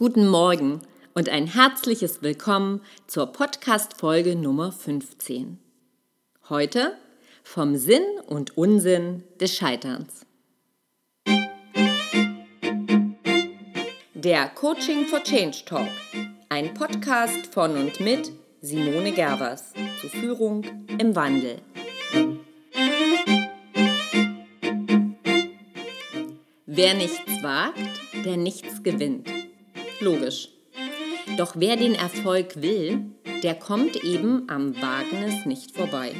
[0.00, 0.82] Guten Morgen
[1.14, 5.58] und ein herzliches Willkommen zur Podcast-Folge Nummer 15.
[6.48, 6.96] Heute
[7.42, 10.24] vom Sinn und Unsinn des Scheiterns.
[14.14, 15.90] Der Coaching for Change Talk,
[16.48, 18.30] ein Podcast von und mit
[18.60, 20.62] Simone Gervers zur Führung
[20.96, 21.60] im Wandel.
[26.66, 29.37] Wer nichts wagt, der nichts gewinnt.
[30.00, 30.48] Logisch.
[31.36, 33.06] Doch wer den Erfolg will,
[33.42, 36.12] der kommt eben am Wagnis nicht vorbei.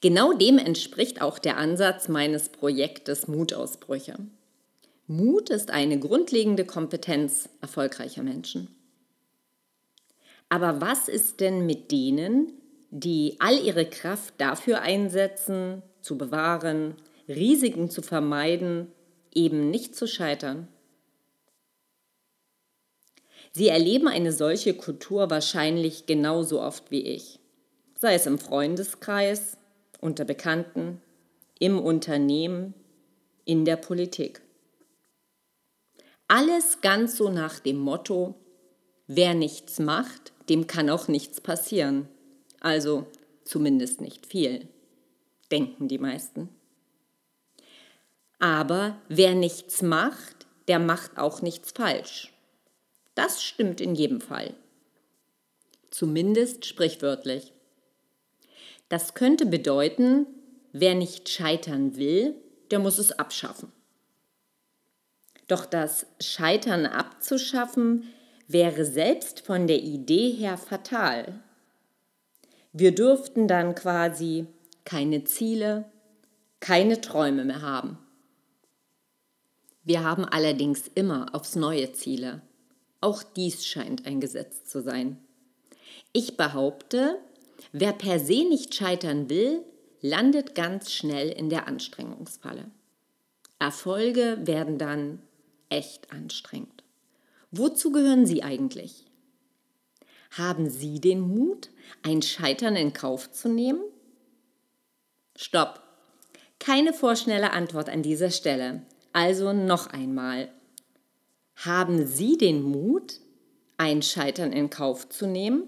[0.00, 4.14] Genau dem entspricht auch der Ansatz meines Projektes Mutausbrüche.
[5.06, 8.68] Mut ist eine grundlegende Kompetenz erfolgreicher Menschen.
[10.48, 12.52] Aber was ist denn mit denen,
[12.90, 16.94] die all ihre Kraft dafür einsetzen, zu bewahren,
[17.28, 18.86] Risiken zu vermeiden,
[19.34, 20.68] eben nicht zu scheitern?
[23.52, 27.40] Sie erleben eine solche Kultur wahrscheinlich genauso oft wie ich,
[27.98, 29.56] sei es im Freundeskreis,
[30.00, 31.00] unter Bekannten,
[31.58, 32.74] im Unternehmen,
[33.44, 34.40] in der Politik.
[36.28, 38.34] Alles ganz so nach dem Motto,
[39.08, 42.08] wer nichts macht, dem kann auch nichts passieren.
[42.60, 43.06] Also
[43.44, 44.68] zumindest nicht viel,
[45.50, 46.48] denken die meisten.
[48.38, 52.32] Aber wer nichts macht, der macht auch nichts falsch.
[53.14, 54.54] Das stimmt in jedem Fall.
[55.90, 57.52] Zumindest sprichwörtlich.
[58.88, 60.26] Das könnte bedeuten,
[60.72, 62.34] wer nicht scheitern will,
[62.70, 63.72] der muss es abschaffen.
[65.48, 68.08] Doch das Scheitern abzuschaffen
[68.46, 71.40] wäre selbst von der Idee her fatal.
[72.72, 74.46] Wir dürften dann quasi
[74.84, 75.90] keine Ziele,
[76.60, 77.98] keine Träume mehr haben.
[79.82, 82.42] Wir haben allerdings immer aufs neue Ziele.
[83.00, 85.18] Auch dies scheint ein Gesetz zu sein.
[86.12, 87.18] Ich behaupte,
[87.72, 89.64] wer per se nicht scheitern will,
[90.00, 92.70] landet ganz schnell in der Anstrengungsfalle.
[93.58, 95.20] Erfolge werden dann
[95.68, 96.82] echt anstrengend.
[97.50, 99.04] Wozu gehören Sie eigentlich?
[100.30, 101.70] Haben Sie den Mut,
[102.02, 103.80] ein Scheitern in Kauf zu nehmen?
[105.36, 105.82] Stopp.
[106.58, 108.82] Keine vorschnelle Antwort an dieser Stelle.
[109.12, 110.50] Also noch einmal.
[111.56, 113.20] Haben Sie den Mut,
[113.76, 115.64] ein Scheitern in Kauf zu nehmen?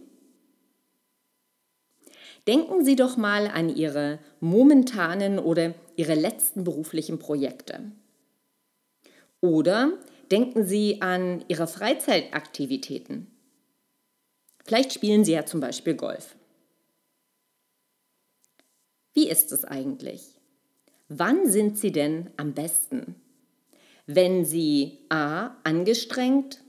[2.46, 7.92] Denken Sie doch mal an Ihre momentanen oder Ihre letzten beruflichen Projekte.
[9.40, 9.92] Oder
[10.30, 13.28] denken Sie an Ihre Freizeitaktivitäten.
[14.64, 16.36] Vielleicht spielen Sie ja zum Beispiel Golf.
[19.14, 20.40] Wie ist es eigentlich?
[21.08, 23.21] Wann sind Sie denn am besten?
[24.06, 25.56] Wenn sie a.
[25.64, 26.62] angestrengt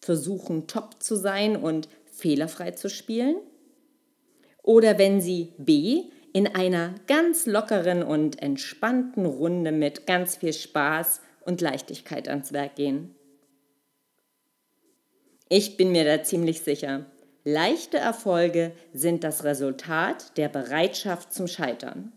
[0.00, 3.36] versuchen, top zu sein und fehlerfrei zu spielen,
[4.62, 6.10] oder wenn sie b.
[6.32, 12.76] in einer ganz lockeren und entspannten Runde mit ganz viel Spaß und Leichtigkeit ans Werk
[12.76, 13.14] gehen.
[15.48, 17.06] Ich bin mir da ziemlich sicher.
[17.44, 22.12] Leichte Erfolge sind das Resultat der Bereitschaft zum Scheitern.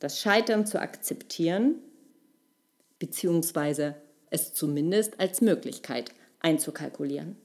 [0.00, 1.76] Das Scheitern zu akzeptieren
[2.98, 3.94] beziehungsweise
[4.30, 7.36] es zumindest als Möglichkeit einzukalkulieren.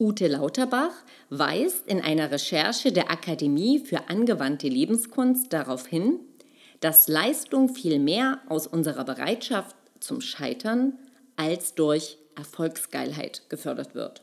[0.00, 0.94] Ute Lauterbach
[1.28, 6.20] weist in einer Recherche der Akademie für angewandte Lebenskunst darauf hin,
[6.80, 10.96] dass Leistung viel mehr aus unserer Bereitschaft zum Scheitern
[11.34, 14.22] als durch Erfolgsgeilheit gefördert wird.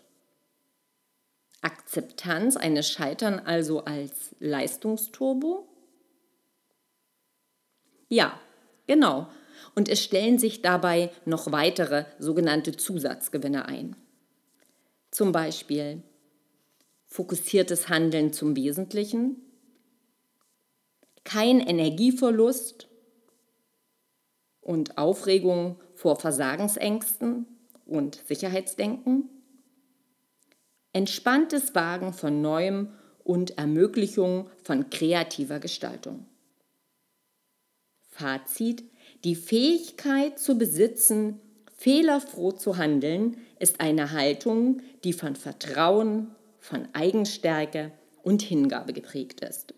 [1.61, 5.67] Akzeptanz eines Scheitern also als Leistungsturbo?
[8.07, 8.39] Ja,
[8.87, 9.27] genau
[9.75, 13.95] und es stellen sich dabei noch weitere sogenannte Zusatzgewinne ein.
[15.11, 16.03] Zum Beispiel
[17.07, 19.37] fokussiertes Handeln zum Wesentlichen,
[21.23, 22.87] kein Energieverlust
[24.61, 27.45] und Aufregung vor Versagensängsten
[27.85, 29.29] und Sicherheitsdenken,
[30.93, 32.89] entspanntes Wagen von Neuem
[33.23, 36.25] und Ermöglichung von kreativer Gestaltung.
[38.09, 38.83] Fazit,
[39.25, 41.41] die Fähigkeit zu besitzen,
[41.75, 47.91] fehlerfroh zu handeln, ist eine Haltung, die von Vertrauen, von Eigenstärke
[48.21, 49.73] und Hingabe geprägt ist.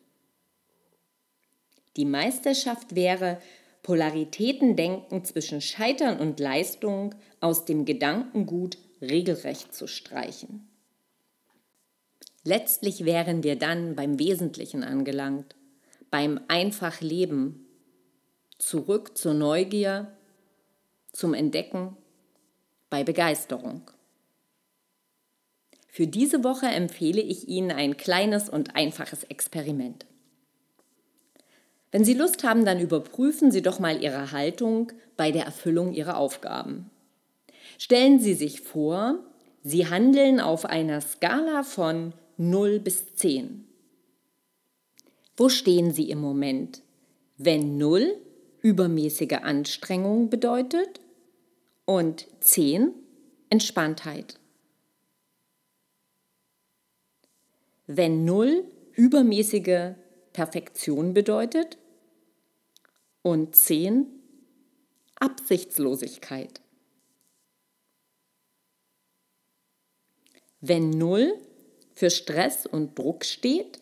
[1.95, 3.39] Die Meisterschaft wäre,
[3.83, 10.67] Polaritätendenken zwischen Scheitern und Leistung aus dem Gedankengut regelrecht zu streichen.
[12.43, 15.55] Letztlich wären wir dann beim Wesentlichen angelangt,
[16.11, 17.66] beim Einfachleben,
[18.57, 20.11] zurück zur Neugier,
[21.11, 21.95] zum Entdecken
[22.89, 23.81] bei Begeisterung.
[25.87, 30.05] Für diese Woche empfehle ich Ihnen ein kleines und einfaches Experiment.
[31.91, 36.17] Wenn Sie Lust haben, dann überprüfen Sie doch mal Ihre Haltung bei der Erfüllung Ihrer
[36.17, 36.91] Aufgaben.
[37.79, 39.19] Stellen Sie sich vor,
[39.63, 43.65] Sie handeln auf einer Skala von 0 bis 10.
[45.35, 46.81] Wo stehen Sie im Moment?
[47.37, 48.15] Wenn 0
[48.67, 50.99] übermäßige Anstrengung bedeutet
[51.85, 52.93] und 10
[53.49, 54.37] Entspanntheit.
[57.85, 59.93] Wenn 0 übermäßige
[60.33, 61.77] Perfektion bedeutet
[63.21, 64.05] und 10
[65.15, 66.59] Absichtslosigkeit.
[70.59, 71.39] Wenn 0
[71.93, 73.79] für Stress und Druck steht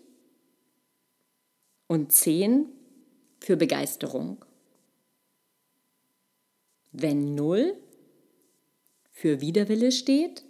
[1.87, 2.67] und 10
[3.39, 4.45] für Begeisterung.
[6.97, 7.75] Wenn 0
[9.11, 10.45] für Widerwille steht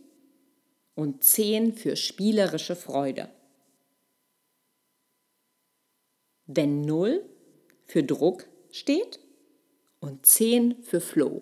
[0.94, 3.32] und 10 für spielerische Freude.
[6.46, 7.28] Wenn 0
[7.86, 9.20] für Druck steht
[10.00, 11.42] und 10 für Flow.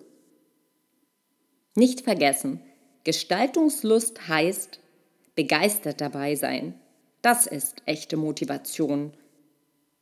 [1.74, 2.62] Nicht vergessen,
[3.04, 4.80] Gestaltungslust heißt
[5.34, 6.80] begeistert dabei sein.
[7.20, 9.12] Das ist echte Motivation,